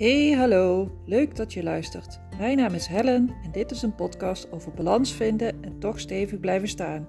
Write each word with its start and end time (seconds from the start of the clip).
Hey, 0.00 0.30
hallo. 0.32 0.90
Leuk 1.06 1.36
dat 1.36 1.52
je 1.52 1.62
luistert. 1.62 2.20
Mijn 2.38 2.56
naam 2.56 2.74
is 2.74 2.86
Helen 2.86 3.36
en 3.42 3.52
dit 3.52 3.70
is 3.70 3.82
een 3.82 3.94
podcast 3.94 4.52
over 4.52 4.72
balans 4.74 5.12
vinden 5.12 5.62
en 5.62 5.78
toch 5.78 6.00
stevig 6.00 6.40
blijven 6.40 6.68
staan. 6.68 7.08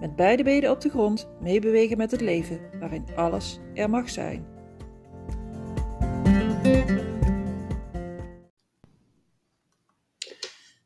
Met 0.00 0.16
beide 0.16 0.42
benen 0.42 0.70
op 0.70 0.80
de 0.80 0.88
grond, 0.88 1.28
meebewegen 1.40 1.96
met 1.96 2.10
het 2.10 2.20
leven, 2.20 2.78
waarin 2.78 3.04
alles 3.16 3.58
er 3.74 3.90
mag 3.90 4.10
zijn. 4.10 4.46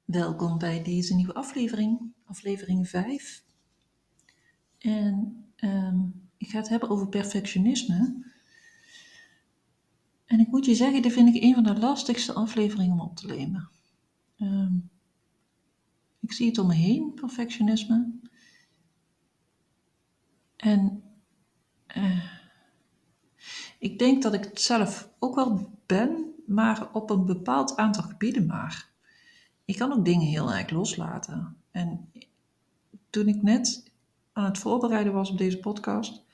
Welkom 0.04 0.58
bij 0.58 0.82
deze 0.82 1.14
nieuwe 1.14 1.34
aflevering, 1.34 2.12
aflevering 2.24 2.88
5. 2.88 3.44
En 4.78 5.44
ehm, 5.56 5.98
ik 6.36 6.48
ga 6.48 6.58
het 6.58 6.68
hebben 6.68 6.88
over 6.88 7.08
perfectionisme. 7.08 8.24
En 10.26 10.40
ik 10.40 10.48
moet 10.48 10.64
je 10.64 10.74
zeggen, 10.74 11.02
dit 11.02 11.12
vind 11.12 11.34
ik 11.34 11.42
een 11.42 11.54
van 11.54 11.62
de 11.62 11.78
lastigste 11.78 12.32
afleveringen 12.32 12.92
om 12.92 13.00
op 13.00 13.16
te 13.16 13.26
nemen. 13.26 13.68
Ehm, 14.38 14.74
ik 16.20 16.32
zie 16.32 16.46
het 16.46 16.58
om 16.58 16.66
me 16.66 16.74
heen, 16.74 17.14
perfectionisme. 17.14 18.12
En 20.56 21.02
uh, 21.96 22.24
ik 23.78 23.98
denk 23.98 24.22
dat 24.22 24.34
ik 24.34 24.44
het 24.44 24.60
zelf 24.60 25.10
ook 25.18 25.34
wel 25.34 25.78
ben, 25.86 26.34
maar 26.46 26.92
op 26.92 27.10
een 27.10 27.24
bepaald 27.24 27.76
aantal 27.76 28.02
gebieden 28.02 28.46
maar. 28.46 28.90
Ik 29.64 29.76
kan 29.76 29.92
ook 29.92 30.04
dingen 30.04 30.26
heel 30.26 30.52
erg 30.52 30.70
loslaten. 30.70 31.56
En 31.70 32.10
toen 33.10 33.28
ik 33.28 33.42
net 33.42 33.92
aan 34.32 34.44
het 34.44 34.58
voorbereiden 34.58 35.12
was 35.12 35.30
op 35.30 35.38
deze 35.38 35.58
podcast, 35.58 36.25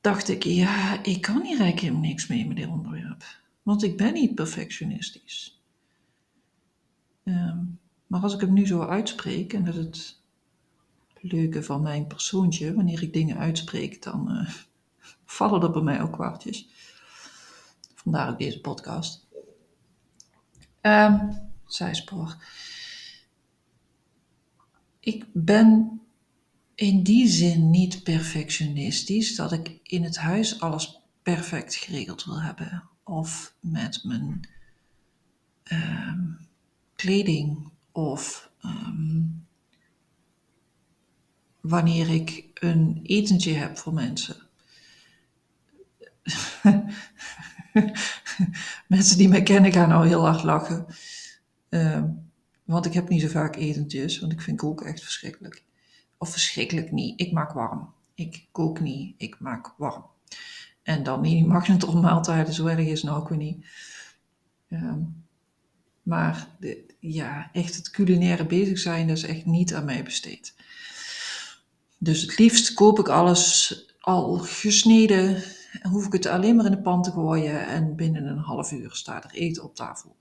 dacht 0.00 0.28
ik, 0.28 0.42
ja, 0.42 1.02
ik 1.02 1.20
kan 1.20 1.42
hier 1.42 1.60
eigenlijk 1.60 1.98
niks 1.98 2.26
mee 2.26 2.46
met 2.46 2.56
dit 2.56 2.68
onderwerp. 2.68 3.24
Want 3.62 3.82
ik 3.82 3.96
ben 3.96 4.12
niet 4.12 4.34
perfectionistisch. 4.34 5.62
Um, 7.24 7.78
maar 8.06 8.20
als 8.20 8.34
ik 8.34 8.40
hem 8.40 8.52
nu 8.52 8.66
zo 8.66 8.82
uitspreek, 8.82 9.52
en 9.52 9.64
dat 9.64 9.74
is 9.74 9.84
het 9.84 10.18
leuke 11.32 11.62
van 11.62 11.82
mijn 11.82 12.06
persoontje, 12.06 12.74
wanneer 12.74 13.02
ik 13.02 13.12
dingen 13.12 13.36
uitspreek, 13.36 14.02
dan 14.02 14.32
uh, 14.32 14.50
vallen 15.24 15.62
er 15.62 15.70
bij 15.70 15.82
mij 15.82 16.02
ook 16.02 16.12
kwartjes. 16.12 16.68
Vandaar 17.94 18.30
ook 18.30 18.38
deze 18.38 18.60
podcast. 18.60 19.26
Um, 20.80 21.38
zijspoor. 21.66 22.36
Ik 25.00 25.26
ben 25.32 26.00
in 26.80 27.02
die 27.02 27.28
zin 27.28 27.70
niet 27.70 28.02
perfectionistisch 28.02 29.36
dat 29.36 29.52
ik 29.52 29.78
in 29.82 30.04
het 30.04 30.16
huis 30.16 30.60
alles 30.60 31.00
perfect 31.22 31.74
geregeld 31.74 32.24
wil 32.24 32.40
hebben. 32.40 32.88
Of 33.04 33.54
met 33.60 34.04
mijn 34.04 34.48
um, 35.72 36.38
kleding 36.94 37.70
of 37.92 38.50
um, 38.64 39.46
wanneer 41.60 42.10
ik 42.10 42.50
een 42.54 43.00
etentje 43.02 43.52
heb 43.52 43.78
voor 43.78 43.94
mensen. 43.94 44.36
mensen 48.94 49.18
die 49.18 49.28
mij 49.28 49.42
kennen 49.42 49.72
gaan 49.72 49.88
nou 49.88 50.06
heel 50.06 50.26
hard 50.26 50.42
lachen. 50.42 50.86
Um, 51.68 52.30
want 52.64 52.86
ik 52.86 52.92
heb 52.92 53.08
niet 53.08 53.20
zo 53.20 53.28
vaak 53.28 53.56
etentjes, 53.56 54.18
want 54.18 54.32
ik 54.32 54.40
vind 54.40 54.58
koken 54.58 54.86
echt 54.86 55.02
verschrikkelijk. 55.02 55.68
Of 56.20 56.30
verschrikkelijk 56.30 56.92
niet. 56.92 57.20
Ik 57.20 57.32
maak 57.32 57.52
warm. 57.52 57.92
Ik 58.14 58.46
kook 58.52 58.80
niet. 58.80 59.14
Ik 59.16 59.38
maak 59.38 59.74
warm. 59.76 60.04
En 60.82 61.02
dan 61.02 61.20
niet 61.20 61.46
magnetron 61.46 62.00
maaltijden, 62.00 62.54
zo 62.54 62.66
erg 62.66 62.86
is 62.86 63.02
nou 63.02 63.20
ook 63.20 63.28
weer 63.28 63.38
niet. 63.38 63.66
Um, 64.68 65.24
maar 66.02 66.48
de, 66.58 66.84
ja, 66.98 67.50
echt 67.52 67.76
het 67.76 67.90
culinaire 67.90 68.46
bezig 68.46 68.78
zijn, 68.78 69.06
dat 69.08 69.16
is 69.16 69.22
echt 69.22 69.44
niet 69.44 69.74
aan 69.74 69.84
mij 69.84 70.02
besteed. 70.02 70.54
Dus 71.98 72.22
het 72.22 72.38
liefst 72.38 72.74
koop 72.74 72.98
ik 72.98 73.08
alles 73.08 73.74
al 74.00 74.38
gesneden. 74.38 75.42
Hoef 75.82 76.06
ik 76.06 76.12
het 76.12 76.26
alleen 76.26 76.56
maar 76.56 76.64
in 76.64 76.70
de 76.70 76.80
pan 76.80 77.02
te 77.02 77.10
gooien 77.10 77.66
en 77.66 77.96
binnen 77.96 78.26
een 78.26 78.38
half 78.38 78.72
uur 78.72 78.94
staat 78.94 79.24
er 79.24 79.30
eten 79.34 79.64
op 79.64 79.74
tafel 79.74 80.16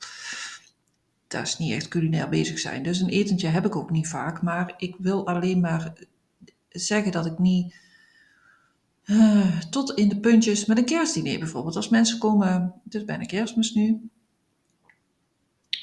dat 1.30 1.48
is 1.48 1.58
niet 1.58 1.72
echt 1.72 1.88
culinair 1.88 2.30
bezig 2.30 2.60
zijn. 2.60 2.84
Dus 2.84 3.00
een 3.00 3.10
etentje 3.10 3.48
heb 3.48 3.66
ik 3.66 3.76
ook 3.76 3.90
niet 3.90 4.08
vaak. 4.08 4.42
Maar 4.42 4.74
ik 4.78 4.96
wil 5.00 5.28
alleen 5.28 5.60
maar 5.60 5.94
zeggen 6.70 7.12
dat 7.12 7.26
ik 7.26 7.40
niet 7.40 7.76
uh, 9.06 9.60
tot 9.60 9.92
in 9.92 10.10
de 10.10 10.20
puntjes 10.20 10.66
met 10.66 10.78
een 10.78 10.86
kerstdiner 10.86 11.40
bijvoorbeeld. 11.40 11.76
Als 11.76 11.90
mensen 11.90 12.20
komen, 12.20 12.74
het 12.84 12.96
is 12.96 13.06
bijna 13.06 13.24
kerstmis 13.24 13.74
nu. 13.74 14.10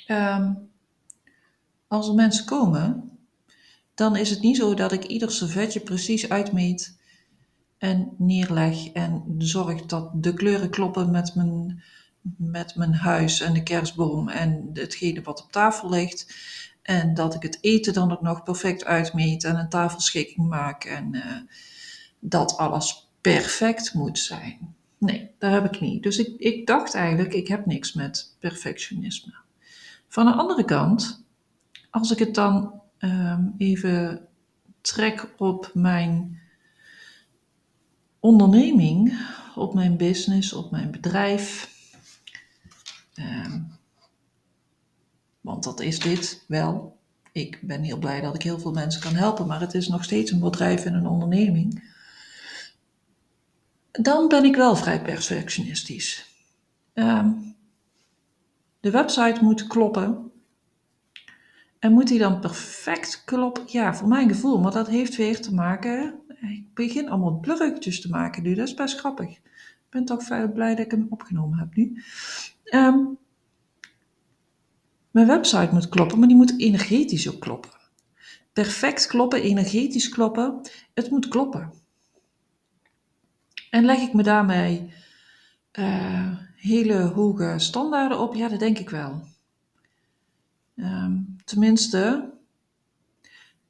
Um, 0.09 0.69
als 1.87 2.09
er 2.09 2.15
mensen 2.15 2.45
komen, 2.45 3.11
dan 3.95 4.17
is 4.17 4.31
het 4.31 4.41
niet 4.41 4.57
zo 4.57 4.75
dat 4.75 4.93
ik 4.93 5.05
ieder 5.05 5.31
servetje 5.31 5.81
precies 5.81 6.29
uitmeet 6.29 6.99
en 7.79 8.15
neerleg 8.19 8.93
en 8.93 9.35
zorg 9.39 9.87
dat 9.87 10.11
de 10.15 10.35
kleuren 10.35 10.71
kloppen 10.71 11.11
met 11.11 11.35
mijn 11.35 11.83
met 12.37 12.77
mijn 12.77 12.95
huis 12.95 13.41
en 13.41 13.53
de 13.53 13.63
kerstboom 13.63 14.29
en 14.29 14.71
hetgene 14.73 15.23
wat 15.23 15.43
op 15.43 15.53
tafel 15.53 15.91
ligt. 15.91 16.35
En 16.83 17.15
dat 17.15 17.35
ik 17.35 17.43
het 17.43 17.59
eten 17.61 17.93
dan 17.93 18.13
ook 18.13 18.23
nog 18.23 18.43
perfect 18.43 18.85
uitmeet 18.85 19.45
en 19.45 19.57
een 19.57 19.69
tafelschikking 19.69 20.49
maak 20.49 20.85
en 20.85 21.15
uh, 21.15 21.23
dat 22.19 22.57
alles 22.57 23.11
perfect 23.21 23.95
moet 23.95 24.19
zijn. 24.19 24.75
Nee, 24.99 25.31
daar 25.39 25.53
heb 25.53 25.75
ik 25.75 25.81
niet. 25.81 26.03
Dus 26.03 26.19
ik, 26.19 26.35
ik 26.39 26.67
dacht 26.67 26.95
eigenlijk, 26.95 27.35
ik 27.35 27.49
heb 27.49 27.67
niks 27.67 27.93
met 27.93 28.37
perfectionisme. 28.41 29.35
Van 30.09 30.25
de 30.25 30.33
andere 30.33 30.65
kant, 30.65 31.25
als 31.91 32.11
ik 32.11 32.19
het 32.19 32.35
dan 32.35 32.81
um, 32.99 33.55
even 33.59 34.27
trek 34.81 35.35
op 35.37 35.71
mijn 35.75 36.41
onderneming, 38.21 39.19
op 39.55 39.75
mijn 39.75 39.97
business, 39.97 40.53
op 40.53 40.71
mijn 40.71 40.91
bedrijf, 40.91 41.76
Um, 43.19 43.73
want 45.41 45.65
dat 45.65 45.81
is 45.81 45.99
dit 45.99 46.45
wel. 46.49 46.99
Ik 47.33 47.59
ben 47.63 47.83
heel 47.83 47.99
blij 47.99 48.21
dat 48.21 48.35
ik 48.35 48.43
heel 48.43 48.59
veel 48.59 48.73
mensen 48.73 49.01
kan 49.01 49.15
helpen, 49.15 49.47
maar 49.47 49.61
het 49.61 49.75
is 49.75 49.89
nog 49.89 50.05
steeds 50.05 50.31
een 50.31 50.41
bedrijf 50.41 50.85
en 50.85 50.95
een 50.95 51.07
onderneming. 51.07 51.95
Dan 53.93 54.29
ben 54.29 54.45
ik 54.45 54.57
wel 54.57 54.77
vrij 54.77 55.03
perfectionistisch. 55.03 56.27
Um, 56.95 57.55
de 58.81 58.91
website 58.91 59.45
moet 59.45 59.67
kloppen. 59.67 60.31
En 61.79 61.93
moet 61.93 62.09
die 62.09 62.19
dan 62.19 62.41
perfect 62.41 63.23
kloppen? 63.25 63.65
Ja, 63.67 63.95
voor 63.95 64.09
mijn 64.09 64.29
gevoel, 64.29 64.61
maar 64.61 64.73
dat 64.73 64.87
heeft 64.87 65.17
weer 65.17 65.41
te 65.41 65.55
maken. 65.55 66.21
Ik 66.41 66.75
begin 66.75 67.09
allemaal 67.09 67.39
blurretjes 67.39 68.01
te 68.01 68.09
maken 68.09 68.43
nu, 68.43 68.55
dat 68.55 68.69
is 68.69 68.75
best 68.75 68.99
grappig. 68.99 69.39
Ben 69.91 70.05
toch 70.05 70.53
blij 70.53 70.75
dat 70.75 70.85
ik 70.85 70.91
hem 70.91 71.07
opgenomen 71.11 71.59
heb 71.59 71.75
nu. 71.75 72.03
Um, 72.71 73.19
mijn 75.11 75.27
website 75.27 75.69
moet 75.73 75.89
kloppen, 75.89 76.19
maar 76.19 76.29
die 76.29 76.37
moet 76.37 76.61
energetisch 76.61 77.31
ook 77.31 77.41
kloppen. 77.41 77.71
Perfect 78.53 79.07
kloppen, 79.07 79.43
energetisch 79.43 80.09
kloppen, 80.09 80.61
het 80.95 81.11
moet 81.11 81.29
kloppen. 81.29 81.73
En 83.71 83.85
leg 83.85 83.99
ik 83.99 84.13
me 84.13 84.23
daarmee 84.23 84.93
uh, 85.73 86.37
hele 86.57 86.95
hoge 86.95 87.55
standaarden 87.57 88.19
op? 88.19 88.35
Ja, 88.35 88.49
dat 88.49 88.59
denk 88.59 88.79
ik 88.79 88.91
wel. 88.91 89.23
Um, 90.77 91.37
tenminste, 91.45 92.33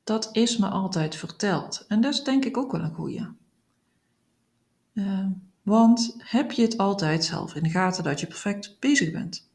dat 0.05 0.29
is 0.33 0.57
me 0.57 0.69
altijd 0.69 1.17
verteld. 1.17 1.85
En 1.89 2.01
dat 2.01 2.13
is 2.13 2.23
denk 2.23 2.45
ik 2.45 2.57
ook 2.57 2.73
wel 2.73 2.81
een 2.81 2.95
goeie. 2.95 3.27
Uh, 4.93 5.27
want 5.67 6.17
heb 6.19 6.53
je 6.53 6.63
het 6.63 6.79
altijd 6.79 7.25
zelf 7.25 7.55
in 7.55 7.63
de 7.63 7.71
gaten 7.71 8.05
dat 8.05 8.21
je 8.21 8.27
perfect 8.27 8.77
bezig 8.81 9.13
bent? 9.13 9.51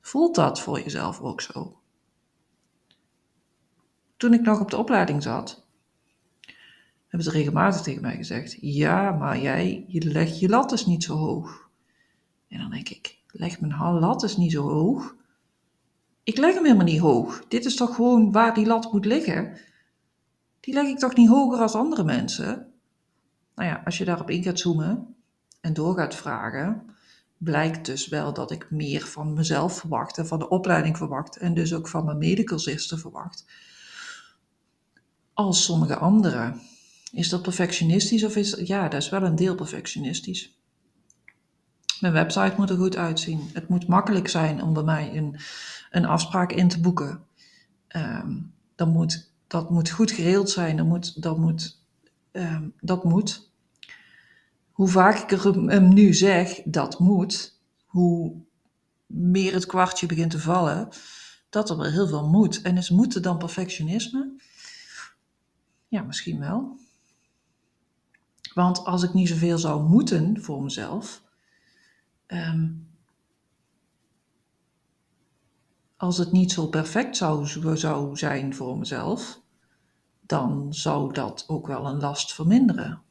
Voelt 0.00 0.34
dat 0.34 0.60
voor 0.60 0.80
jezelf 0.80 1.20
ook 1.20 1.40
zo? 1.40 1.80
Toen 4.16 4.34
ik 4.34 4.40
nog 4.40 4.60
op 4.60 4.70
de 4.70 4.76
opleiding 4.76 5.22
zat, 5.22 5.66
hebben 7.06 7.22
ze 7.22 7.30
regelmatig 7.30 7.80
tegen 7.80 8.02
mij 8.02 8.16
gezegd: 8.16 8.56
Ja, 8.60 9.10
maar 9.10 9.38
jij, 9.38 9.84
je 9.88 10.04
legt 10.04 10.40
je 10.40 10.48
lat 10.48 10.72
is 10.72 10.86
niet 10.86 11.04
zo 11.04 11.16
hoog. 11.16 11.70
En 12.48 12.58
dan 12.58 12.70
denk 12.70 12.88
ik: 12.88 13.18
Leg 13.26 13.60
mijn 13.60 13.74
lat 13.80 14.22
is 14.22 14.36
niet 14.36 14.52
zo 14.52 14.68
hoog. 14.68 15.16
Ik 16.22 16.36
leg 16.36 16.54
hem 16.54 16.64
helemaal 16.64 16.86
niet 16.86 17.00
hoog. 17.00 17.44
Dit 17.48 17.64
is 17.64 17.76
toch 17.76 17.94
gewoon 17.94 18.32
waar 18.32 18.54
die 18.54 18.66
lat 18.66 18.92
moet 18.92 19.04
liggen? 19.04 19.58
Die 20.60 20.74
leg 20.74 20.86
ik 20.86 20.98
toch 20.98 21.14
niet 21.14 21.28
hoger 21.28 21.58
als 21.58 21.74
andere 21.74 22.04
mensen? 22.04 22.75
Nou 23.56 23.68
ja, 23.68 23.82
als 23.84 23.98
je 23.98 24.04
daarop 24.04 24.30
in 24.30 24.42
gaat 24.42 24.58
zoomen 24.58 25.14
en 25.60 25.74
door 25.74 25.94
gaat 25.94 26.14
vragen, 26.14 26.82
blijkt 27.36 27.86
dus 27.86 28.08
wel 28.08 28.32
dat 28.32 28.50
ik 28.50 28.70
meer 28.70 29.06
van 29.06 29.32
mezelf 29.32 29.78
verwacht 29.78 30.18
en 30.18 30.26
van 30.26 30.38
de 30.38 30.48
opleiding 30.48 30.96
verwacht 30.96 31.36
en 31.36 31.54
dus 31.54 31.74
ook 31.74 31.88
van 31.88 32.04
mijn 32.04 32.18
medecursisten 32.18 32.98
verwacht 32.98 33.44
als 35.36 35.64
sommige 35.64 35.96
anderen. 35.96 36.60
Is 37.12 37.28
dat 37.28 37.42
perfectionistisch 37.42 38.24
of 38.24 38.36
is 38.36 38.52
ja, 38.64 38.88
dat 38.88 39.02
is 39.02 39.08
wel 39.08 39.22
een 39.22 39.36
deel 39.36 39.54
perfectionistisch. 39.54 40.58
Mijn 42.00 42.12
website 42.12 42.54
moet 42.56 42.70
er 42.70 42.76
goed 42.76 42.96
uitzien. 42.96 43.50
Het 43.52 43.68
moet 43.68 43.86
makkelijk 43.86 44.28
zijn 44.28 44.62
om 44.62 44.72
bij 44.72 44.82
mij 44.82 45.16
een, 45.16 45.36
een 45.90 46.04
afspraak 46.04 46.52
in 46.52 46.68
te 46.68 46.80
boeken. 46.80 47.24
Um, 47.88 48.52
dan 48.74 48.88
moet, 48.88 49.32
dat 49.46 49.70
moet 49.70 49.90
goed 49.90 50.10
geregeld 50.10 50.50
zijn. 50.50 50.76
Dat 50.76 50.86
moet, 50.86 51.22
dat, 51.22 51.38
moet, 51.38 51.82
um, 52.32 52.74
dat 52.80 53.04
moet. 53.04 53.45
Hoe 54.76 54.88
vaak 54.88 55.30
ik 55.30 55.40
hem 55.42 55.94
nu 55.94 56.14
zeg, 56.14 56.62
dat 56.64 56.98
moet, 56.98 57.60
hoe 57.84 58.36
meer 59.06 59.52
het 59.52 59.66
kwartje 59.66 60.06
begint 60.06 60.30
te 60.30 60.40
vallen, 60.40 60.88
dat 61.48 61.70
er 61.70 61.76
wel 61.76 61.90
heel 61.90 62.08
veel 62.08 62.28
moet. 62.28 62.62
En 62.62 62.76
is 62.76 62.90
moeten 62.90 63.22
dan 63.22 63.38
perfectionisme? 63.38 64.42
Ja, 65.88 66.02
misschien 66.02 66.38
wel. 66.38 66.76
Want 68.54 68.84
als 68.84 69.02
ik 69.02 69.14
niet 69.14 69.28
zoveel 69.28 69.58
zou 69.58 69.82
moeten 69.82 70.42
voor 70.42 70.62
mezelf, 70.62 71.22
um, 72.26 72.88
als 75.96 76.18
het 76.18 76.32
niet 76.32 76.52
zo 76.52 76.66
perfect 76.66 77.16
zou, 77.16 77.46
zou 77.76 78.16
zijn 78.16 78.54
voor 78.54 78.78
mezelf, 78.78 79.40
dan 80.20 80.74
zou 80.74 81.12
dat 81.12 81.44
ook 81.46 81.66
wel 81.66 81.86
een 81.86 82.00
last 82.00 82.34
verminderen. 82.34 83.04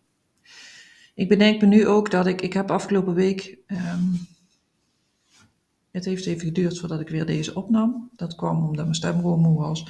Ik 1.15 1.27
bedenk 1.27 1.61
me 1.61 1.67
nu 1.67 1.87
ook 1.87 2.11
dat 2.11 2.27
ik, 2.27 2.41
ik 2.41 2.53
heb 2.53 2.71
afgelopen 2.71 3.13
week, 3.13 3.57
um, 3.67 4.27
het 5.91 6.05
heeft 6.05 6.25
even 6.25 6.45
geduurd 6.45 6.79
voordat 6.79 6.99
ik 6.99 7.09
weer 7.09 7.25
deze 7.25 7.55
opnam. 7.55 8.09
Dat 8.15 8.35
kwam 8.35 8.67
omdat 8.67 8.85
mijn 8.85 8.95
stem 8.95 9.15
gewoon 9.15 9.39
moe 9.39 9.57
was. 9.57 9.87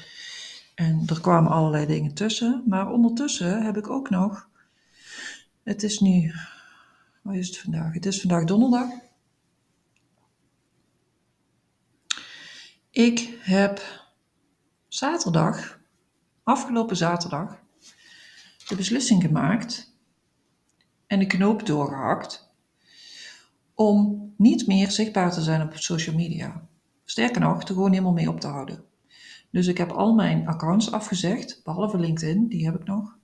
En 0.75 1.03
er 1.05 1.21
kwamen 1.21 1.51
allerlei 1.51 1.85
dingen 1.85 2.13
tussen. 2.13 2.63
Maar 2.65 2.91
ondertussen 2.91 3.63
heb 3.63 3.77
ik 3.77 3.89
ook 3.89 4.09
nog, 4.09 4.49
het 5.63 5.83
is 5.83 5.99
nu, 5.99 6.33
wat 7.21 7.35
is 7.35 7.47
het 7.47 7.57
vandaag? 7.57 7.93
Het 7.93 8.05
is 8.05 8.21
vandaag 8.21 8.43
donderdag. 8.43 8.89
Ik 12.89 13.37
heb 13.39 13.81
zaterdag, 14.87 15.79
afgelopen 16.43 16.97
zaterdag, 16.97 17.59
de 18.67 18.75
beslissing 18.75 19.21
gemaakt 19.21 19.94
en 21.07 21.19
de 21.19 21.25
knoop 21.25 21.65
doorgehakt 21.65 22.53
om 23.73 24.25
niet 24.37 24.67
meer 24.67 24.91
zichtbaar 24.91 25.31
te 25.31 25.41
zijn 25.41 25.61
op 25.61 25.75
social 25.75 26.15
media. 26.15 26.67
Sterker 27.03 27.41
nog, 27.41 27.61
er 27.61 27.67
gewoon 27.67 27.91
helemaal 27.91 28.13
mee 28.13 28.29
op 28.29 28.39
te 28.39 28.47
houden. 28.47 28.83
Dus 29.51 29.67
ik 29.67 29.77
heb 29.77 29.91
al 29.91 30.13
mijn 30.13 30.47
accounts 30.47 30.91
afgezegd, 30.91 31.61
behalve 31.63 31.97
LinkedIn, 31.97 32.47
die 32.47 32.65
heb 32.65 32.75
ik 32.75 32.85
nog. 32.85 33.17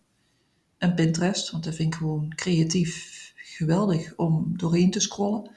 En 0.77 0.93
Pinterest, 0.93 1.51
want 1.51 1.63
dat 1.63 1.75
vind 1.75 1.93
ik 1.93 1.99
gewoon 1.99 2.33
creatief 2.35 3.33
geweldig 3.35 4.15
om 4.15 4.57
doorheen 4.57 4.91
te 4.91 4.99
scrollen. 4.99 5.51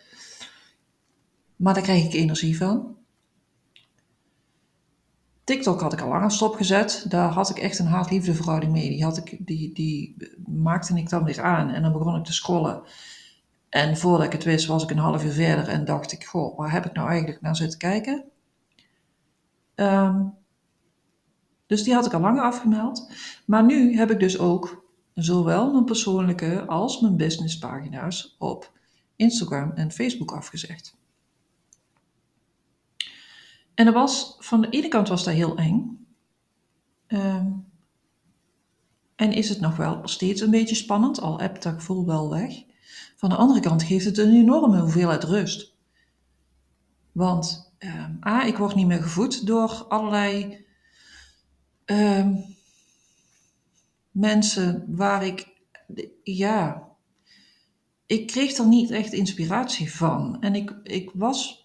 Maar 1.56 1.74
daar 1.74 1.82
krijg 1.82 2.04
ik 2.04 2.12
energie 2.12 2.56
van. 2.56 2.96
TikTok 5.44 5.80
had 5.80 5.92
ik 5.92 6.00
al 6.00 6.08
lang 6.08 6.32
stopgezet. 6.32 7.04
Daar 7.08 7.30
had 7.30 7.50
ik 7.50 7.58
echt 7.58 7.78
een 7.78 7.86
haat-liefde 7.86 8.68
mee. 8.68 8.88
Die, 8.88 9.04
had 9.04 9.16
ik, 9.16 9.46
die, 9.46 9.74
die 9.74 10.16
maakte 10.46 10.96
ik 10.96 11.08
dan 11.08 11.24
weer 11.24 11.42
aan 11.42 11.70
en 11.70 11.82
dan 11.82 11.92
begon 11.92 12.16
ik 12.16 12.24
te 12.24 12.32
scrollen. 12.32 12.82
En 13.68 13.96
voordat 13.96 14.26
ik 14.26 14.32
het 14.32 14.44
wist 14.44 14.66
was 14.66 14.82
ik 14.82 14.90
een 14.90 14.98
half 14.98 15.24
uur 15.24 15.32
verder 15.32 15.68
en 15.68 15.84
dacht 15.84 16.12
ik, 16.12 16.24
goh, 16.24 16.58
waar 16.58 16.72
heb 16.72 16.86
ik 16.86 16.92
nou 16.92 17.08
eigenlijk 17.08 17.40
naar 17.40 17.56
zitten 17.56 17.78
kijken? 17.78 18.24
Um, 19.74 20.34
dus 21.66 21.82
die 21.82 21.94
had 21.94 22.06
ik 22.06 22.12
al 22.12 22.20
lang 22.20 22.40
afgemeld. 22.40 23.10
Maar 23.46 23.64
nu 23.64 23.96
heb 23.96 24.10
ik 24.10 24.20
dus 24.20 24.38
ook 24.38 24.84
zowel 25.14 25.72
mijn 25.72 25.84
persoonlijke 25.84 26.64
als 26.66 27.00
mijn 27.00 27.16
businesspagina's 27.16 28.36
op 28.38 28.72
Instagram 29.16 29.72
en 29.74 29.92
Facebook 29.92 30.32
afgezegd. 30.32 30.96
En 33.74 33.86
er 33.86 33.92
was, 33.92 34.36
van 34.38 34.60
de 34.60 34.68
ene 34.68 34.88
kant 34.88 35.08
was 35.08 35.24
dat 35.24 35.34
heel 35.34 35.56
eng. 35.56 36.06
Um, 37.08 37.72
en 39.16 39.32
is 39.32 39.48
het 39.48 39.60
nog 39.60 39.76
wel 39.76 40.00
steeds 40.08 40.40
een 40.40 40.50
beetje 40.50 40.74
spannend, 40.74 41.20
al 41.20 41.40
heb 41.40 41.62
dat 41.62 41.74
gevoel 41.74 42.06
wel 42.06 42.30
weg. 42.30 42.62
Van 43.16 43.28
de 43.28 43.36
andere 43.36 43.60
kant 43.60 43.82
geeft 43.82 44.04
het 44.04 44.18
een 44.18 44.34
enorme 44.34 44.80
hoeveelheid 44.80 45.24
rust. 45.24 45.74
Want 47.12 47.74
um, 47.78 48.18
A, 48.26 48.44
ik 48.44 48.56
word 48.56 48.74
niet 48.74 48.86
meer 48.86 49.02
gevoed 49.02 49.46
door 49.46 49.84
allerlei 49.88 50.64
um, 51.84 52.56
mensen 54.10 54.84
waar 54.88 55.26
ik, 55.26 55.48
ja, 56.22 56.88
ik 58.06 58.26
kreeg 58.26 58.56
er 58.56 58.66
niet 58.66 58.90
echt 58.90 59.12
inspiratie 59.12 59.94
van. 59.94 60.40
En 60.40 60.54
ik, 60.54 60.74
ik 60.82 61.10
was 61.14 61.63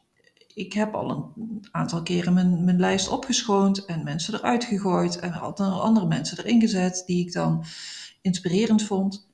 ik 0.59 0.73
heb 0.73 0.93
al 0.93 1.09
een 1.09 1.67
aantal 1.71 2.03
keren 2.03 2.33
mijn, 2.33 2.63
mijn 2.63 2.79
lijst 2.79 3.09
opgeschoond 3.09 3.85
en 3.85 4.03
mensen 4.03 4.33
eruit 4.33 4.63
gegooid 4.63 5.19
en 5.19 5.33
er 5.33 5.39
andere 5.39 6.05
mensen 6.05 6.37
erin 6.37 6.59
gezet 6.59 7.03
die 7.05 7.25
ik 7.25 7.33
dan 7.33 7.63
inspirerend 8.21 8.83
vond. 8.83 9.27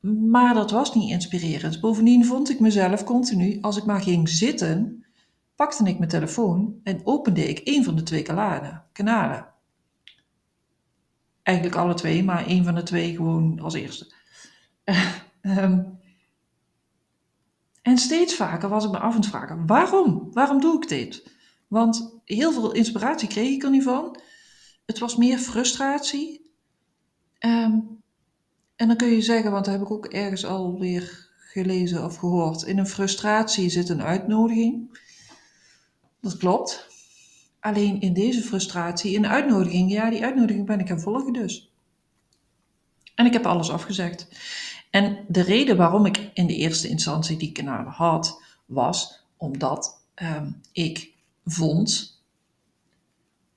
Maar 0.00 0.54
dat 0.54 0.70
was 0.70 0.94
niet 0.94 1.10
inspirerend. 1.10 1.80
Bovendien 1.80 2.24
vond 2.24 2.50
ik 2.50 2.60
mezelf 2.60 3.04
continu, 3.04 3.58
als 3.60 3.76
ik 3.76 3.84
maar 3.84 4.02
ging 4.02 4.28
zitten, 4.28 5.04
pakte 5.54 5.84
ik 5.84 5.98
mijn 5.98 6.10
telefoon 6.10 6.80
en 6.82 7.00
opende 7.04 7.48
ik 7.48 7.60
een 7.64 7.84
van 7.84 7.96
de 7.96 8.02
twee 8.02 8.22
kanalen. 8.22 8.84
kanalen. 8.92 9.48
Eigenlijk 11.42 11.76
alle 11.76 11.94
twee, 11.94 12.24
maar 12.24 12.46
één 12.46 12.64
van 12.64 12.74
de 12.74 12.82
twee 12.82 13.16
gewoon 13.16 13.60
als 13.60 13.74
eerste. 13.74 14.12
um, 15.42 15.98
En 17.90 17.98
steeds 17.98 18.34
vaker 18.34 18.68
was 18.68 18.84
ik 18.84 18.90
me 18.90 18.98
af 18.98 19.14
en 19.14 19.24
vragen: 19.24 19.66
waarom? 19.66 20.28
Waarom 20.32 20.60
doe 20.60 20.82
ik 20.82 20.88
dit? 20.88 21.22
Want 21.68 22.20
heel 22.24 22.52
veel 22.52 22.72
inspiratie 22.72 23.28
kreeg 23.28 23.50
ik 23.50 23.62
er 23.62 23.70
niet 23.70 23.82
van. 23.82 24.20
Het 24.86 24.98
was 24.98 25.16
meer 25.16 25.38
frustratie. 25.38 26.52
Um, 27.38 28.02
en 28.76 28.86
dan 28.88 28.96
kun 28.96 29.08
je 29.08 29.22
zeggen, 29.22 29.50
want 29.50 29.64
dat 29.64 29.74
heb 29.74 29.82
ik 29.82 29.90
ook 29.90 30.06
ergens 30.06 30.44
alweer 30.44 31.28
gelezen 31.38 32.04
of 32.04 32.16
gehoord. 32.16 32.62
In 32.62 32.78
een 32.78 32.86
frustratie 32.86 33.70
zit 33.70 33.88
een 33.88 34.02
uitnodiging. 34.02 34.98
Dat 36.20 36.36
klopt. 36.36 36.88
Alleen 37.60 38.00
in 38.00 38.12
deze 38.12 38.42
frustratie, 38.42 39.14
in 39.14 39.26
uitnodiging, 39.26 39.90
ja, 39.90 40.10
die 40.10 40.24
uitnodiging 40.24 40.66
ben 40.66 40.80
ik 40.80 40.88
gaan 40.88 41.00
volgen 41.00 41.32
dus. 41.32 41.72
En 43.14 43.26
ik 43.26 43.32
heb 43.32 43.46
alles 43.46 43.70
afgezegd. 43.70 44.28
En 44.90 45.24
de 45.28 45.40
reden 45.40 45.76
waarom 45.76 46.06
ik 46.06 46.30
in 46.34 46.46
de 46.46 46.56
eerste 46.56 46.88
instantie 46.88 47.36
die 47.36 47.52
kanalen 47.52 47.92
had, 47.92 48.42
was 48.66 49.24
omdat 49.36 50.04
um, 50.14 50.60
ik 50.72 51.12
vond 51.44 52.18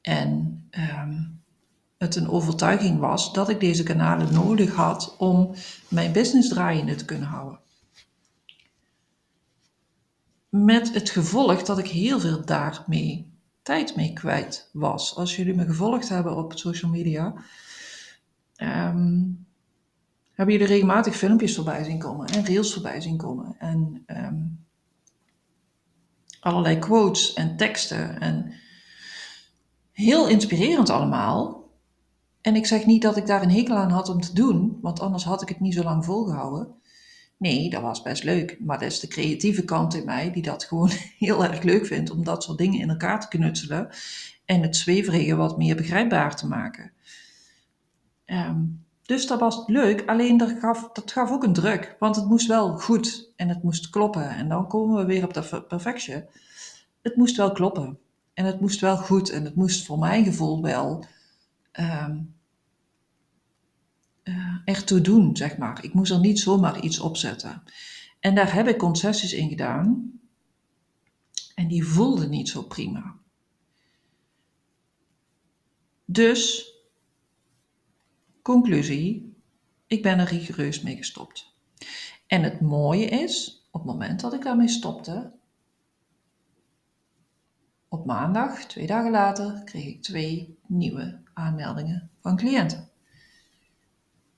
en 0.01 0.63
um, 0.72 1.41
het 1.98 2.15
een 2.15 2.29
overtuiging 2.29 3.00
was 3.00 3.34
dat 3.34 3.50
ik 3.50 3.60
deze 3.60 3.84
kanalen 3.84 4.34
nodig 4.34 4.75
had 4.75 5.15
om 5.17 5.53
mijn 5.88 6.12
business 6.12 6.50
draaiende 6.50 6.96
te 6.96 7.05
kunnen 7.05 7.27
houden. 7.27 7.60
Met 10.50 10.93
het 10.93 11.10
gevolg 11.10 11.63
dat 11.63 11.77
ik 11.77 11.88
heel 11.88 12.19
veel 12.19 12.46
daarmee 12.46 13.31
tijd 13.62 13.96
mee 13.96 14.13
kwijt 14.13 14.69
was. 14.74 15.15
Als 15.15 15.36
jullie 15.36 15.55
me 15.55 15.65
gevolgd 15.65 16.10
hebben 16.10 16.36
op 16.36 16.58
social 16.58 16.91
media, 16.91 17.34
um, 18.58 19.46
hebben 20.34 20.56
jullie 20.56 20.72
regelmatig 20.72 21.16
filmpjes 21.16 21.56
voorbij 21.56 21.84
zien 21.84 22.00
komen 22.00 22.28
en 22.28 22.46
reels 22.46 22.74
voorbij 22.74 23.02
zien 23.02 23.18
komen. 23.18 23.56
En 23.60 24.04
um, 24.08 24.66
allerlei 26.40 26.80
quotes 26.80 27.34
en 27.34 27.58
teksten. 27.58 28.20
En 28.20 28.54
heel 29.92 30.28
inspirerend 30.28 30.90
allemaal. 30.90 31.70
En 32.42 32.56
ik 32.56 32.66
zeg 32.66 32.86
niet 32.86 33.02
dat 33.02 33.18
ik 33.18 33.25
daar 33.25 33.42
een 33.42 33.52
hekel 33.52 33.75
aan 33.75 33.92
had 33.92 34.10
om 34.10 34.22
te 34.22 34.34
doen, 34.34 34.78
want 34.82 35.00
anders 35.00 35.24
had 35.24 35.42
ik 35.42 35.50
het 35.50 35.60
niet 35.60 35.74
zo 35.74 35.84
lang 35.84 36.06
volgehouden. 36.06 36.68
Nee, 37.38 37.70
dat 37.70 37.82
was 37.82 38.02
best 38.02 38.24
leuk. 38.24 38.58
Maar 38.60 38.80
dat 38.80 38.92
is 38.92 39.00
de 39.00 39.08
creatieve 39.08 39.66
kant 39.66 39.94
in 39.94 40.06
mij 40.06 40.32
die 40.32 40.44
dat 40.44 40.63
gewoon 40.63 40.90
heel 41.18 41.44
erg 41.44 41.62
leuk 41.62 41.86
vindt 41.86 42.12
om 42.12 42.24
dat 42.24 42.44
soort 42.44 42.58
dingen 42.58 42.80
in 42.80 42.90
elkaar 42.90 43.20
te 43.20 43.38
knutselen 43.38 43.90
en 44.46 44.62
het 44.62 44.75
zweverige 44.75 45.36
wat 45.36 45.58
meer 45.58 45.75
begrijpbaar 45.75 46.36
te 46.36 46.48
maken. 46.48 46.92
Um, 48.25 48.86
dus 49.05 49.27
dat 49.27 49.39
was 49.39 49.63
leuk, 49.67 50.03
alleen 50.05 50.38
dat 50.38 50.55
gaf, 50.60 50.89
dat 50.91 51.12
gaf 51.12 51.31
ook 51.31 51.43
een 51.43 51.53
druk. 51.53 51.95
Want 52.00 52.15
het 52.15 52.25
moest 52.25 52.48
wel 52.48 52.77
goed 52.77 53.31
en 53.36 53.50
het 53.50 53.63
moest 53.63 53.89
kloppen. 53.89 54.29
En 54.29 54.50
dan 54.50 54.67
komen 54.67 54.98
we 54.98 55.05
weer 55.05 55.24
op 55.24 55.33
dat 55.33 55.67
perfectie. 55.67 56.24
Het 57.01 57.15
moest 57.15 57.38
wel 57.38 57.51
kloppen. 57.51 58.00
En 58.33 58.45
het 58.45 58.60
moest 58.60 58.79
wel 58.79 58.98
goed. 58.98 59.29
En 59.29 59.43
het 59.43 59.55
moest 59.55 59.86
voor 59.86 60.00
mijn 60.00 60.24
gevoel 60.24 60.62
wel 60.62 61.05
um, 61.79 62.36
uh, 64.24 64.57
ertoe 64.65 65.01
doen, 65.01 65.38
zeg 65.38 65.57
maar. 65.57 65.83
Ik 65.83 65.93
moest 65.93 66.12
er 66.12 66.19
niet 66.19 66.39
zomaar 66.39 66.79
iets 66.79 67.00
opzetten. 67.00 67.63
En 68.19 68.36
daar 68.36 68.53
heb 68.53 68.67
ik 68.67 68.77
concessies 68.77 69.33
in 69.33 69.50
gedaan. 69.50 70.12
En 71.55 71.67
die 71.67 71.86
voelden 71.86 72.29
niet 72.29 72.50
zo 72.50 72.62
prima. 72.62 73.15
Dus 76.05 76.73
Conclusie: 78.43 79.35
ik 79.88 80.01
ben 80.01 80.19
er 80.19 80.27
rigoureus 80.27 80.81
mee 80.81 80.95
gestopt. 80.95 81.55
En 82.27 82.43
het 82.43 82.62
mooie 82.62 83.05
is, 83.05 83.65
op 83.71 83.81
het 83.81 83.91
moment 83.91 84.19
dat 84.19 84.33
ik 84.33 84.43
daarmee 84.43 84.67
stopte, 84.67 85.31
op 87.88 88.05
maandag, 88.05 88.65
twee 88.65 88.88
dagen 88.88 89.12
later, 89.12 89.62
kreeg 89.63 89.85
ik 89.85 90.01
twee 90.01 90.57
nieuwe 90.67 91.21
aanmeldingen 91.33 92.09
van 92.19 92.38
cliënten. 92.38 92.89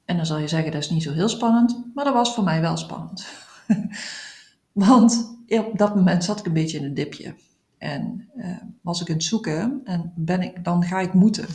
En 0.06 0.16
dan 0.16 0.26
zal 0.26 0.38
je 0.38 0.48
zeggen, 0.48 0.72
dat 0.72 0.84
is 0.84 0.90
niet 0.90 1.04
zo 1.04 1.14
heel 1.14 1.30
spannend, 1.30 1.86
maar 1.94 2.06
dat 2.06 2.14
was 2.14 2.34
voor 2.34 2.44
mij 2.44 2.62
wel 2.62 2.78
spannend. 2.78 3.28
Want 4.72 5.38
op 5.48 5.78
dat 5.78 5.96
moment 5.96 6.24
zat 6.24 6.40
ik 6.40 6.46
een 6.46 6.54
beetje 6.54 6.78
in 6.78 6.84
een 6.84 6.94
dipje. 6.94 7.36
En 7.78 8.30
uh, 8.36 8.58
was 8.82 9.02
ik 9.02 9.10
aan 9.10 9.16
het 9.16 9.24
zoeken 9.24 9.82
en 9.84 10.14
ben 10.16 10.42
ik, 10.42 10.64
dan 10.64 10.84
ga 10.84 11.00
ik 11.00 11.14
moeten. 11.14 11.48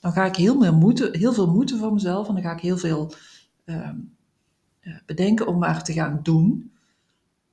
Dan 0.00 0.12
ga 0.12 0.24
ik 0.24 0.36
heel, 0.36 0.72
moeten, 0.72 1.16
heel 1.16 1.32
veel 1.32 1.52
moeten 1.52 1.78
voor 1.78 1.92
mezelf 1.92 2.28
en 2.28 2.34
dan 2.34 2.42
ga 2.42 2.52
ik 2.52 2.60
heel 2.60 2.78
veel 2.78 3.12
uh, 3.64 3.90
bedenken 5.06 5.46
om 5.46 5.58
maar 5.58 5.84
te 5.84 5.92
gaan 5.92 6.20
doen. 6.22 6.72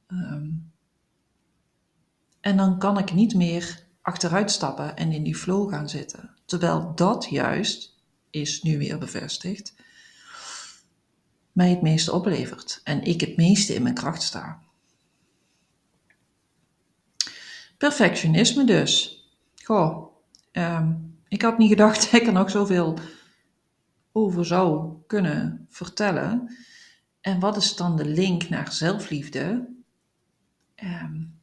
Um, 0.08 0.72
en 2.40 2.58
dan 2.58 2.80
kan 2.80 2.98
ik 2.98 3.14
niet 3.14 3.36
meer 3.36 3.84
achteruit 4.02 4.52
stappen 4.52 4.98
en 4.98 5.12
in 5.12 5.24
die 5.24 5.36
flow 5.36 5.70
gaan 5.70 5.90
zitten. 5.90 6.30
Terwijl 6.46 6.92
dat 6.96 7.28
juist 7.30 7.96
is 8.30 8.62
nu 8.62 8.78
weer 8.78 8.98
bevestigd 8.98 9.74
mij 11.56 11.70
het 11.70 11.82
meeste 11.82 12.12
oplevert 12.12 12.82
en 12.84 13.04
ik 13.04 13.22
het 13.22 13.38
meeste 13.38 13.74
in 13.74 13.84
mijn 13.84 13.96
kracht 13.96 14.22
sta. 14.22 14.60
Perfectionisme 17.78 18.64
dus. 18.64 19.24
Goh, 19.64 20.08
um, 20.52 21.05
ik 21.36 21.42
had 21.42 21.58
niet 21.58 21.70
gedacht 21.70 22.02
dat 22.12 22.22
ik 22.22 22.28
er 22.28 22.34
nog 22.34 22.50
zoveel 22.50 22.98
over 24.12 24.46
zou 24.46 24.94
kunnen 25.08 25.66
vertellen. 25.70 26.56
En 27.22 27.40
wat 27.40 27.58
is 27.58 27.76
dan 27.76 27.98
de 27.98 28.06
link 28.06 28.50
naar 28.50 28.72
zelfliefde? 28.72 29.68
Um, 30.84 31.40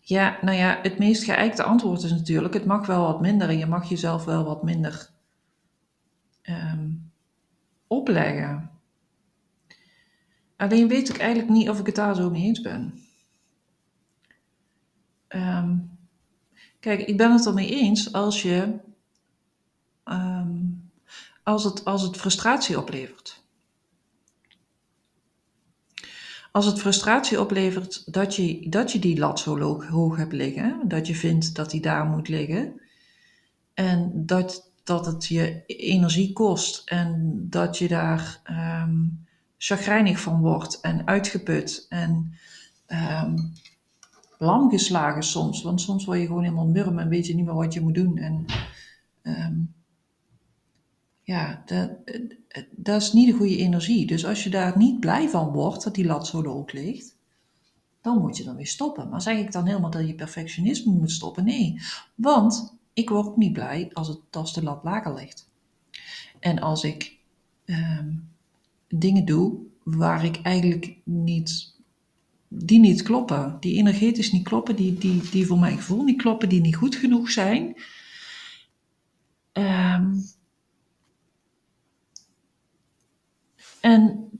ja, 0.00 0.38
nou 0.40 0.56
ja, 0.56 0.78
het 0.82 0.98
meest 0.98 1.24
geëikte 1.24 1.62
antwoord 1.62 2.02
is 2.02 2.10
natuurlijk: 2.10 2.54
het 2.54 2.64
mag 2.64 2.86
wel 2.86 3.02
wat 3.02 3.20
minder 3.20 3.48
en 3.48 3.58
je 3.58 3.66
mag 3.66 3.88
jezelf 3.88 4.24
wel 4.24 4.44
wat 4.44 4.62
minder 4.62 5.10
um, 6.42 7.12
opleggen. 7.86 8.70
Alleen 10.56 10.88
weet 10.88 11.08
ik 11.08 11.18
eigenlijk 11.18 11.50
niet 11.50 11.68
of 11.68 11.78
ik 11.78 11.86
het 11.86 11.94
daar 11.94 12.14
zo 12.14 12.30
mee 12.30 12.42
eens 12.42 12.60
ben. 12.60 12.98
Um, 15.28 15.89
kijk, 16.80 17.00
ik 17.00 17.16
ben 17.16 17.32
het 17.32 17.46
ermee 17.46 17.70
eens 17.70 18.12
als 18.12 18.42
je. 18.42 18.78
Um, 20.04 20.90
als, 21.42 21.64
het, 21.64 21.84
als 21.84 22.02
het 22.02 22.16
frustratie 22.16 22.78
oplevert. 22.78 23.42
Als 26.52 26.66
het 26.66 26.80
frustratie 26.80 27.40
oplevert 27.40 28.12
dat 28.12 28.36
je, 28.36 28.68
dat 28.68 28.92
je 28.92 28.98
die 28.98 29.18
lat 29.18 29.40
zo 29.40 29.82
hoog 29.82 30.16
hebt 30.16 30.32
liggen, 30.32 30.80
dat 30.84 31.06
je 31.06 31.14
vindt 31.14 31.54
dat 31.54 31.70
die 31.70 31.80
daar 31.80 32.04
moet 32.04 32.28
liggen, 32.28 32.80
en 33.74 34.26
dat, 34.26 34.70
dat 34.84 35.06
het 35.06 35.26
je 35.26 35.62
energie 35.66 36.32
kost 36.32 36.88
en 36.88 37.36
dat 37.50 37.78
je 37.78 37.88
daar 37.88 38.40
um, 38.50 39.26
chagrijnig 39.58 40.20
van 40.20 40.40
wordt 40.40 40.80
en 40.80 41.06
uitgeput 41.06 41.86
en 41.88 42.34
um, 42.86 43.52
lam 44.40 44.70
geslagen 44.70 45.22
soms. 45.22 45.62
Want 45.62 45.80
soms 45.80 46.04
word 46.04 46.18
je 46.18 46.26
gewoon 46.26 46.42
helemaal 46.42 46.66
murm 46.66 46.98
en 46.98 47.08
weet 47.08 47.26
je 47.26 47.34
niet 47.34 47.44
meer 47.44 47.54
wat 47.54 47.72
je 47.72 47.80
moet 47.80 47.94
doen. 47.94 48.18
En 48.18 48.44
um, 49.22 49.74
ja, 51.22 51.62
dat, 51.66 51.90
dat 52.70 53.02
is 53.02 53.12
niet 53.12 53.26
de 53.26 53.36
goede 53.36 53.56
energie. 53.56 54.06
Dus 54.06 54.24
als 54.24 54.44
je 54.44 54.50
daar 54.50 54.78
niet 54.78 55.00
blij 55.00 55.28
van 55.28 55.48
wordt, 55.48 55.84
dat 55.84 55.94
die 55.94 56.04
lat 56.04 56.26
zo 56.26 56.44
hoog 56.44 56.72
ligt, 56.72 57.16
dan 58.00 58.18
moet 58.18 58.36
je 58.36 58.44
dan 58.44 58.56
weer 58.56 58.66
stoppen. 58.66 59.08
Maar 59.08 59.22
zeg 59.22 59.38
ik 59.38 59.52
dan 59.52 59.66
helemaal 59.66 59.90
dat 59.90 60.06
je 60.06 60.14
perfectionisme 60.14 60.92
moet 60.92 61.10
stoppen? 61.10 61.44
Nee, 61.44 61.80
want 62.14 62.74
ik 62.92 63.08
word 63.08 63.26
ook 63.26 63.36
niet 63.36 63.52
blij 63.52 63.90
als, 63.92 64.08
het, 64.08 64.18
als 64.30 64.54
de 64.54 64.62
lat 64.62 64.84
lager 64.84 65.14
ligt. 65.14 65.48
En 66.38 66.58
als 66.58 66.84
ik 66.84 67.18
um, 67.64 68.28
dingen 68.88 69.24
doe 69.24 69.58
waar 69.82 70.24
ik 70.24 70.40
eigenlijk 70.42 70.96
niet, 71.04 71.74
die 72.52 72.78
niet 72.78 73.02
kloppen, 73.02 73.56
die 73.60 73.76
energetisch 73.76 74.32
niet 74.32 74.44
kloppen, 74.44 74.76
die, 74.76 74.98
die, 74.98 75.30
die 75.30 75.46
voor 75.46 75.58
mijn 75.58 75.76
gevoel 75.76 76.02
niet 76.02 76.22
kloppen, 76.22 76.48
die 76.48 76.60
niet 76.60 76.76
goed 76.76 76.94
genoeg 76.94 77.30
zijn. 77.30 77.76
Um, 79.52 80.22
en 83.80 84.30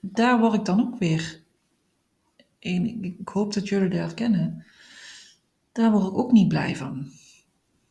daar 0.00 0.40
word 0.40 0.54
ik 0.54 0.64
dan 0.64 0.80
ook 0.80 0.98
weer, 0.98 1.42
en 2.58 3.04
ik 3.04 3.28
hoop 3.28 3.52
dat 3.52 3.68
jullie 3.68 3.88
dat 3.88 3.98
herkennen, 3.98 4.66
daar 5.72 5.92
word 5.92 6.06
ik 6.06 6.18
ook 6.18 6.32
niet 6.32 6.48
blij 6.48 6.76
van. 6.76 7.10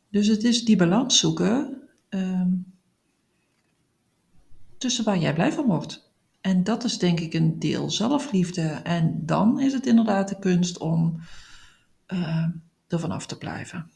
Dus 0.10 0.27
het 0.27 0.44
is 0.44 0.65
die 0.65 0.75
balans 0.75 1.20
zoeken 1.20 1.82
um, 2.10 2.74
tussen 4.77 5.03
waar 5.03 5.17
jij 5.17 5.34
blij 5.34 5.51
van 5.53 5.65
wordt. 5.65 6.04
En 6.45 6.63
dat 6.63 6.83
is 6.83 6.97
denk 6.97 7.19
ik 7.19 7.33
een 7.33 7.59
deel 7.59 7.89
zelfliefde. 7.89 8.67
En 8.83 9.25
dan 9.25 9.59
is 9.59 9.73
het 9.73 9.85
inderdaad 9.85 10.29
de 10.29 10.39
kunst 10.39 10.77
om 10.77 11.19
uh, 12.07 12.45
er 12.87 12.99
vanaf 12.99 13.25
te 13.25 13.37
blijven. 13.37 13.91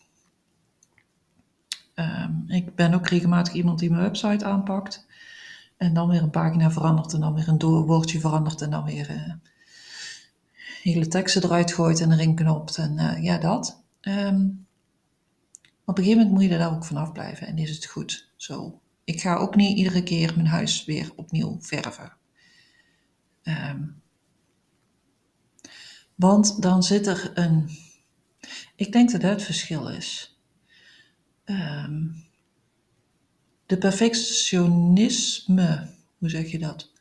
Um, 1.96 2.44
ik 2.48 2.76
ben 2.76 2.94
ook 2.94 3.08
regelmatig 3.08 3.54
iemand 3.54 3.80
die 3.80 3.90
mijn 3.90 4.02
website 4.02 4.46
aanpakt. 4.46 5.06
En 5.78 5.94
dan 5.94 6.10
weer 6.10 6.22
een 6.22 6.30
pagina 6.30 6.72
verandert 6.72 7.14
en 7.14 7.20
dan 7.20 7.34
weer 7.34 7.48
een 7.48 7.60
woordje 7.60 8.20
verandert 8.20 8.62
en 8.62 8.70
dan 8.70 8.84
weer 8.84 9.10
uh, 9.10 9.34
hele 10.82 11.08
teksten 11.08 11.44
eruit 11.44 11.74
gooit 11.74 12.02
en 12.02 12.12
erin 12.12 12.36
knopt. 12.36 12.78
En 12.78 12.98
uh, 12.98 13.24
ja, 13.24 13.38
dat. 13.38 13.82
Um, 14.02 14.66
op 15.86 15.98
een 15.98 16.04
gegeven 16.04 16.24
moment 16.24 16.32
moet 16.32 16.52
je 16.52 16.58
daar 16.58 16.76
ook 16.76 16.86
vanaf 16.86 17.12
blijven 17.12 17.48
en 17.48 17.58
is 17.58 17.70
het 17.70 17.86
goed 17.86 18.30
zo. 18.36 18.80
Ik 19.04 19.22
ga 19.22 19.36
ook 19.36 19.56
niet 19.56 19.78
iedere 19.78 20.04
keer 20.04 20.34
mijn 20.36 20.48
huis 20.48 20.86
weer 20.86 21.12
opnieuw 21.16 21.58
verven. 21.60 22.18
Um, 23.44 24.02
want 26.16 26.62
dan 26.62 26.84
zit 26.84 27.08
er 27.08 27.32
een. 27.34 27.70
Ik 28.76 28.92
denk 28.92 29.12
dat 29.12 29.22
dat 29.22 29.32
het 29.32 29.44
verschil 29.44 29.90
is. 29.90 30.38
Um, 31.46 32.24
de 33.66 33.78
perfectionisme, 33.78 35.90
hoe 36.18 36.30
zeg 36.30 36.52
je 36.52 36.60
dat? 36.60 36.92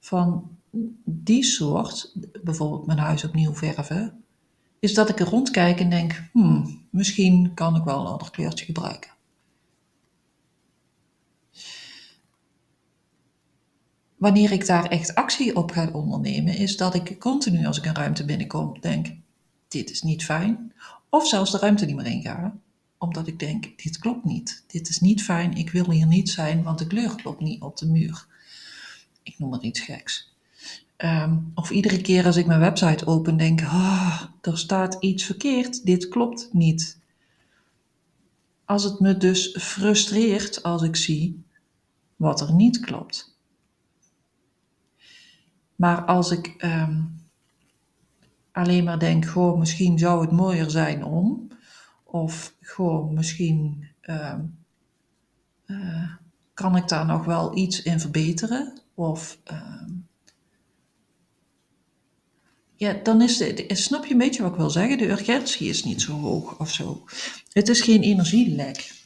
Van 0.00 0.58
die 1.04 1.44
soort, 1.44 2.12
bijvoorbeeld 2.42 2.86
mijn 2.86 2.98
huis 2.98 3.24
opnieuw 3.24 3.54
verven, 3.54 4.24
is 4.78 4.94
dat 4.94 5.08
ik 5.08 5.20
er 5.20 5.28
rondkijk 5.28 5.80
en 5.80 5.90
denk, 5.90 6.28
hmm, 6.32 6.86
misschien 6.90 7.54
kan 7.54 7.76
ik 7.76 7.84
wel 7.84 8.00
een 8.00 8.06
ander 8.06 8.30
kleurtje 8.30 8.64
gebruiken. 8.64 9.10
Wanneer 14.24 14.52
ik 14.52 14.66
daar 14.66 14.86
echt 14.86 15.14
actie 15.14 15.56
op 15.56 15.70
ga 15.70 15.88
ondernemen, 15.92 16.56
is 16.56 16.76
dat 16.76 16.94
ik 16.94 17.18
continu 17.18 17.66
als 17.66 17.78
ik 17.78 17.84
een 17.84 17.94
ruimte 17.94 18.24
binnenkom 18.24 18.80
denk, 18.80 19.12
dit 19.68 19.90
is 19.90 20.02
niet 20.02 20.24
fijn. 20.24 20.72
Of 21.08 21.28
zelfs 21.28 21.50
de 21.50 21.58
ruimte 21.58 21.84
niet 21.84 21.96
meer 21.96 22.06
in 22.06 22.22
ga, 22.22 22.56
omdat 22.98 23.26
ik 23.26 23.38
denk, 23.38 23.82
dit 23.82 23.98
klopt 23.98 24.24
niet. 24.24 24.64
Dit 24.66 24.88
is 24.88 25.00
niet 25.00 25.22
fijn, 25.22 25.52
ik 25.54 25.70
wil 25.70 25.90
hier 25.90 26.06
niet 26.06 26.30
zijn, 26.30 26.62
want 26.62 26.78
de 26.78 26.86
kleur 26.86 27.14
klopt 27.14 27.40
niet 27.40 27.62
op 27.62 27.76
de 27.76 27.86
muur. 27.86 28.26
Ik 29.22 29.38
noem 29.38 29.52
het 29.52 29.62
iets 29.62 29.80
geks. 29.80 30.32
Um, 30.98 31.50
of 31.54 31.70
iedere 31.70 32.00
keer 32.00 32.26
als 32.26 32.36
ik 32.36 32.46
mijn 32.46 32.60
website 32.60 33.06
open 33.06 33.36
denk, 33.36 33.62
ah, 33.62 34.22
er 34.40 34.58
staat 34.58 34.96
iets 35.00 35.24
verkeerd, 35.24 35.86
dit 35.86 36.08
klopt 36.08 36.48
niet. 36.52 36.98
Als 38.64 38.84
het 38.84 39.00
me 39.00 39.16
dus 39.16 39.56
frustreert 39.58 40.62
als 40.62 40.82
ik 40.82 40.96
zie 40.96 41.42
wat 42.16 42.40
er 42.40 42.52
niet 42.52 42.80
klopt. 42.80 43.33
Maar 45.76 46.04
als 46.04 46.30
ik 46.30 46.54
um, 46.64 47.14
alleen 48.52 48.84
maar 48.84 48.98
denk, 48.98 49.26
goh, 49.26 49.58
misschien 49.58 49.98
zou 49.98 50.20
het 50.20 50.30
mooier 50.30 50.70
zijn 50.70 51.04
om, 51.04 51.48
of 52.04 52.54
goh, 52.62 53.10
misschien 53.10 53.88
um, 54.02 54.58
uh, 55.66 56.12
kan 56.54 56.76
ik 56.76 56.88
daar 56.88 57.06
nog 57.06 57.24
wel 57.24 57.56
iets 57.56 57.82
in 57.82 58.00
verbeteren, 58.00 58.80
of 58.94 59.38
um, 59.52 60.06
ja, 62.76 62.92
dan 63.02 63.22
is 63.22 63.36
de, 63.36 63.64
snap 63.68 64.04
je 64.04 64.12
een 64.12 64.18
beetje 64.18 64.42
wat 64.42 64.50
ik 64.50 64.58
wil 64.58 64.70
zeggen? 64.70 64.98
De 64.98 65.08
urgentie 65.08 65.68
is 65.68 65.84
niet 65.84 66.02
zo 66.02 66.12
hoog 66.12 66.60
of 66.60 66.72
zo. 66.72 67.04
Het 67.52 67.68
is 67.68 67.80
geen 67.80 68.02
energielek. 68.02 69.02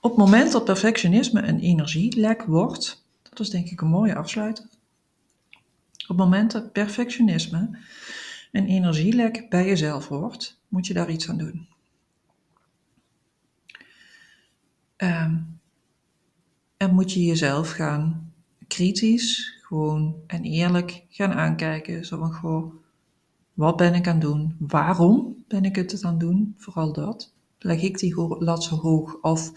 Op 0.00 0.10
het 0.10 0.18
moment 0.18 0.52
dat 0.52 0.64
perfectionisme 0.64 1.42
een 1.42 1.60
energielek 1.60 2.42
wordt, 2.42 3.01
dat 3.32 3.46
is 3.46 3.50
denk 3.50 3.68
ik 3.68 3.80
een 3.80 3.88
mooie 3.88 4.14
afsluiter. 4.14 4.64
Op 6.02 6.08
het 6.08 6.16
moment 6.16 6.50
dat 6.52 6.72
perfectionisme 6.72 7.78
een 8.52 8.66
energielek 8.66 9.48
bij 9.48 9.66
jezelf 9.66 10.08
wordt, 10.08 10.60
moet 10.68 10.86
je 10.86 10.94
daar 10.94 11.10
iets 11.10 11.28
aan 11.28 11.38
doen. 11.38 11.66
Um, 14.96 15.60
en 16.76 16.94
moet 16.94 17.12
je 17.12 17.24
jezelf 17.24 17.70
gaan 17.70 18.32
kritisch 18.66 19.58
gewoon 19.62 20.16
en 20.26 20.42
eerlijk 20.42 21.04
gaan 21.08 21.32
aankijken. 21.32 22.04
Zo 22.04 22.18
van, 22.18 22.32
goh, 22.32 22.74
wat 23.52 23.76
ben 23.76 23.94
ik 23.94 24.06
aan 24.06 24.12
het 24.12 24.22
doen? 24.22 24.56
Waarom 24.58 25.44
ben 25.48 25.64
ik 25.64 25.76
het 25.76 26.04
aan 26.04 26.10
het 26.10 26.20
doen? 26.20 26.54
Vooral 26.58 26.92
dat. 26.92 27.32
Leg 27.58 27.82
ik 27.82 27.98
die 27.98 28.14
lat 28.38 28.64
zo 28.64 28.76
hoog? 28.76 29.18
Of 29.20 29.52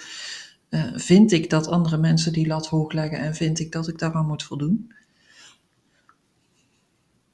uh, 0.76 0.84
vind 0.96 1.32
ik 1.32 1.50
dat 1.50 1.68
andere 1.68 1.98
mensen 1.98 2.34
die 2.34 2.48
lat 2.48 2.68
hoog 2.68 2.92
leggen 2.92 3.20
en 3.20 3.36
vind 3.36 3.60
ik 3.60 3.72
dat 3.72 3.88
ik 3.88 4.00
daaraan 4.00 4.28
moet 4.28 4.44
voldoen? 4.44 4.94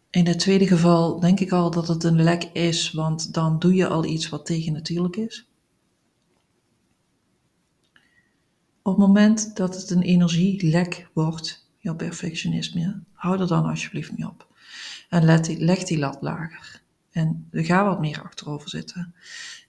In 0.10 0.28
het 0.28 0.40
tweede 0.40 0.68
geval 0.68 1.20
denk 1.20 1.40
ik 1.40 1.52
al 1.52 1.72
dat 1.72 1.88
het 1.88 2.04
een 2.04 2.22
lek 2.22 2.44
is, 2.44 2.92
want 2.92 3.34
dan 3.34 3.60
doe 3.60 3.74
je 3.74 3.88
al 3.88 4.06
iets 4.06 4.30
wat 4.30 4.46
tegennatuurlijk 4.46 5.16
is. 5.16 5.46
Op 8.82 8.98
het 8.98 9.08
moment 9.08 9.56
dat 9.56 9.76
het 9.76 9.90
een 9.90 10.02
energielek 10.02 11.10
wordt, 11.14 11.70
jouw 11.78 11.96
perfectionisme, 11.96 13.04
hou 13.14 13.40
er 13.40 13.48
dan 13.48 13.66
alsjeblieft 13.66 14.18
mee 14.18 14.28
op. 14.28 14.48
En 15.10 15.24
leg 15.58 15.84
die 15.84 15.98
lat 15.98 16.18
lager. 16.22 16.82
En 17.12 17.48
ga 17.52 17.86
wat 17.86 18.00
meer 18.00 18.24
achterover 18.24 18.70
zitten. 18.70 19.14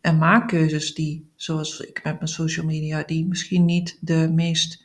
En 0.02 0.18
maak 0.18 0.49
keuzes 0.49 0.94
die, 0.94 1.30
zoals 1.37 1.80
ik 1.80 2.00
met 2.04 2.14
mijn 2.14 2.28
social 2.28 2.66
media, 2.66 3.02
die 3.02 3.26
misschien 3.26 3.64
niet 3.64 3.99
de 4.00 4.30
meest 4.35 4.85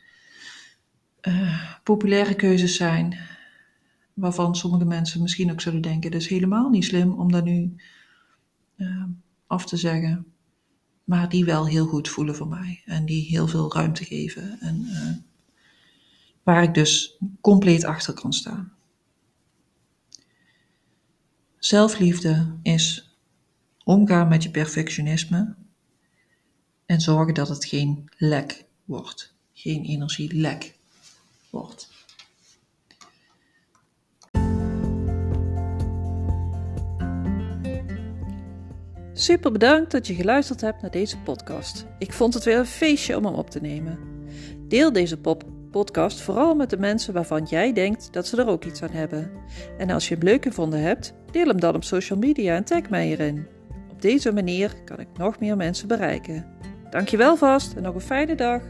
uh, 1.22 1.72
populaire 1.82 2.34
keuzes 2.34 2.76
zijn. 2.76 3.18
Waarvan 4.14 4.56
sommige 4.56 4.84
mensen 4.84 5.22
misschien 5.22 5.50
ook 5.50 5.60
zullen 5.60 5.82
denken: 5.82 6.12
het 6.12 6.20
is 6.20 6.28
helemaal 6.28 6.68
niet 6.68 6.84
slim 6.84 7.12
om 7.12 7.32
dat 7.32 7.44
nu 7.44 7.76
uh, 8.76 9.04
af 9.46 9.66
te 9.66 9.76
zeggen 9.76 10.26
maar 11.08 11.28
die 11.28 11.44
wel 11.44 11.66
heel 11.66 11.86
goed 11.86 12.08
voelen 12.08 12.34
voor 12.34 12.48
mij 12.48 12.82
en 12.84 13.06
die 13.06 13.26
heel 13.26 13.46
veel 13.46 13.72
ruimte 13.72 14.04
geven 14.04 14.60
en 14.60 14.76
uh, 14.76 15.16
waar 16.42 16.62
ik 16.62 16.74
dus 16.74 17.18
compleet 17.40 17.84
achter 17.84 18.14
kan 18.14 18.32
staan. 18.32 18.72
Zelfliefde 21.58 22.56
is 22.62 23.07
omgaan 23.88 24.28
met 24.28 24.42
je 24.42 24.50
perfectionisme 24.50 25.54
en 26.86 27.00
zorgen 27.00 27.34
dat 27.34 27.48
het 27.48 27.64
geen 27.64 28.10
lek 28.16 28.64
wordt, 28.84 29.34
geen 29.52 29.84
energielek 29.84 30.74
wordt. 31.50 31.88
Super 39.12 39.52
bedankt 39.52 39.90
dat 39.90 40.06
je 40.06 40.14
geluisterd 40.14 40.60
hebt 40.60 40.82
naar 40.82 40.90
deze 40.90 41.18
podcast. 41.18 41.86
Ik 41.98 42.12
vond 42.12 42.34
het 42.34 42.44
weer 42.44 42.58
een 42.58 42.66
feestje 42.66 43.16
om 43.16 43.24
hem 43.24 43.34
op 43.34 43.50
te 43.50 43.60
nemen. 43.60 43.98
Deel 44.68 44.92
deze 44.92 45.18
podcast 45.70 46.20
vooral 46.20 46.54
met 46.54 46.70
de 46.70 46.78
mensen 46.78 47.14
waarvan 47.14 47.44
jij 47.44 47.72
denkt 47.72 48.12
dat 48.12 48.26
ze 48.26 48.36
er 48.36 48.48
ook 48.48 48.64
iets 48.64 48.82
aan 48.82 48.90
hebben. 48.90 49.30
En 49.78 49.90
als 49.90 50.08
je 50.08 50.14
hem 50.14 50.24
leuk 50.24 50.42
gevonden 50.42 50.80
hebt, 50.80 51.14
deel 51.30 51.46
hem 51.46 51.60
dan 51.60 51.74
op 51.74 51.84
social 51.84 52.18
media 52.18 52.56
en 52.56 52.64
tag 52.64 52.88
mij 52.88 53.10
erin. 53.10 53.57
Op 53.98 54.04
deze 54.04 54.32
manier 54.32 54.82
kan 54.84 55.00
ik 55.00 55.08
nog 55.16 55.40
meer 55.40 55.56
mensen 55.56 55.88
bereiken. 55.88 56.46
Dankjewel 56.90 57.36
vast 57.36 57.74
en 57.74 57.82
nog 57.82 57.94
een 57.94 58.00
fijne 58.00 58.34
dag. 58.34 58.62